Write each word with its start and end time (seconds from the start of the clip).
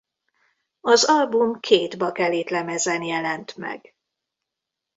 Az 0.81 1.03
album 1.05 1.59
két 1.59 1.97
bakelitlemezen 1.97 3.03
jelent 3.03 3.57
meg. 3.57 3.95